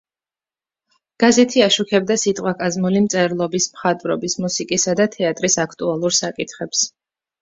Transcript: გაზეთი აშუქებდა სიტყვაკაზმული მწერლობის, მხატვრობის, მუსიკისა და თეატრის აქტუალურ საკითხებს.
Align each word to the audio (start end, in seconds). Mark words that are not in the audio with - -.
გაზეთი 1.23 1.63
აშუქებდა 1.65 2.17
სიტყვაკაზმული 2.23 3.03
მწერლობის, 3.05 3.69
მხატვრობის, 3.75 4.37
მუსიკისა 4.47 4.97
და 5.01 5.11
თეატრის 5.17 5.59
აქტუალურ 5.69 6.17
საკითხებს. 6.23 6.83